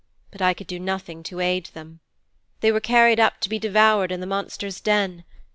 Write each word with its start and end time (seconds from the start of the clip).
'But 0.31 0.41
I 0.41 0.55
could 0.55 0.65
do 0.65 0.79
nothing 0.79 1.21
to 1.25 1.41
aid 1.41 1.67
them. 1.75 1.99
They 2.61 2.71
were 2.71 2.79
carried 2.79 3.19
up 3.19 3.39
to 3.41 3.49
be 3.49 3.59
devoured 3.59 4.11
in 4.11 4.19
the 4.19 4.25
monster's 4.25 4.79
den. 4.81 5.25